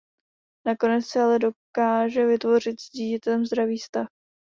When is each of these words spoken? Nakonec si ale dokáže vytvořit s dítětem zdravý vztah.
Nakonec 0.65 1.05
si 1.05 1.19
ale 1.19 1.39
dokáže 1.39 2.25
vytvořit 2.25 2.79
s 2.79 2.89
dítětem 2.89 3.45
zdravý 3.45 3.77
vztah. 3.77 4.07